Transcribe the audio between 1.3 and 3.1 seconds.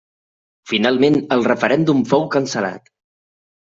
el referèndum fou cancel·lat.